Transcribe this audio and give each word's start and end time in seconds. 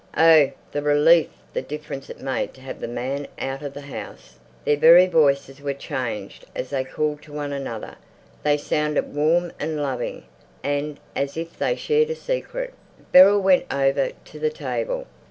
Oh, 0.17 0.49
the 0.71 0.81
relief, 0.81 1.29
the 1.53 1.61
difference 1.61 2.09
it 2.09 2.19
made 2.19 2.55
to 2.55 2.61
have 2.61 2.79
the 2.79 2.87
man 2.87 3.27
out 3.37 3.61
of 3.61 3.75
the 3.75 3.81
house. 3.81 4.39
Their 4.65 4.75
very 4.75 5.05
voices 5.05 5.61
were 5.61 5.75
changed 5.75 6.43
as 6.55 6.71
they 6.71 6.83
called 6.83 7.21
to 7.21 7.31
one 7.33 7.53
another; 7.53 7.97
they 8.41 8.57
sounded 8.57 9.13
warm 9.13 9.51
and 9.59 9.79
loving 9.79 10.23
and 10.63 10.99
as 11.15 11.37
if 11.37 11.55
they 11.55 11.75
shared 11.75 12.09
a 12.09 12.15
secret. 12.15 12.73
Beryl 13.11 13.41
went 13.41 13.71
over 13.71 14.09
to 14.25 14.39
the 14.39 14.49
table. 14.49 15.05